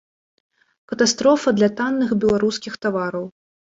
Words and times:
Катастрофа 0.91 1.49
для 1.59 1.69
танных 1.81 2.09
беларускіх 2.25 2.73
тавараў. 2.87 3.25